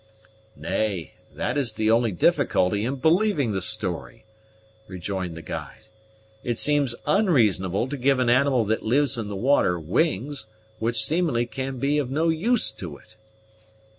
"Nay, 0.55 1.13
that 1.31 1.59
is 1.59 1.73
the 1.73 1.91
only 1.91 2.11
difficulty 2.11 2.85
in 2.85 2.95
believing 2.95 3.51
the 3.51 3.61
story," 3.61 4.25
rejoined 4.87 5.37
the 5.37 5.43
guide. 5.43 5.89
"It 6.43 6.57
seems 6.57 6.95
unreasonable 7.05 7.87
to 7.87 7.97
give 7.97 8.17
an 8.17 8.27
animal 8.27 8.65
that 8.65 8.81
lives 8.81 9.19
in 9.19 9.27
the 9.27 9.35
water 9.35 9.79
wings, 9.79 10.47
which 10.79 11.05
seemingly 11.05 11.45
can 11.45 11.77
be 11.77 11.99
of 11.99 12.09
no 12.09 12.29
use 12.29 12.71
to 12.71 12.97
it." 12.97 13.15